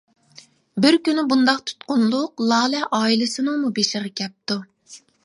بىر 0.85 0.95
كۈنى 1.07 1.25
بۇنداق 1.33 1.61
تۇتقۇنلۇق 1.71 2.43
لالە 2.53 2.79
ئائىلىسىنىڭمۇ 3.01 3.71
بېشىغا 3.77 4.15
كەپتۇ. 4.23 4.59